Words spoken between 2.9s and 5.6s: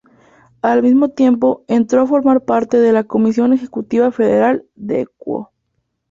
la Comisión Ejecutiva Federal de Equo.